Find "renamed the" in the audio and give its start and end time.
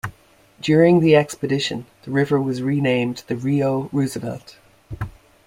2.63-3.35